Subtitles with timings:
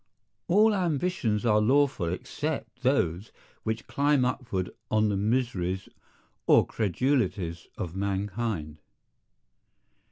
[0.47, 5.89] "All ambitions are lawful except those which climb upward on the miseries
[6.47, 8.79] or credulities of mankind."